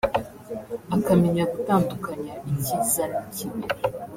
akamenya 0.95 1.43
gutandukanya 1.53 2.33
ikiza 2.51 3.03
n’ikibi 3.11 3.63